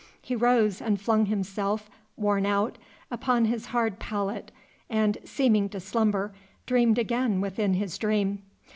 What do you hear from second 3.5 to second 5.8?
hard pallet, and, seeming to